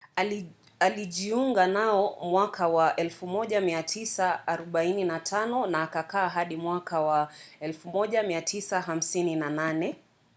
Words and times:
alijiunga 0.79 1.67
nao 1.67 2.17
mwaka 2.25 2.67
wa 2.67 2.93
1945 2.97 5.65
na 5.67 5.81
akakaa 5.83 6.29
hadi 6.29 6.55
mwaka 6.57 7.01
wa 7.01 7.31
1958 7.61 9.93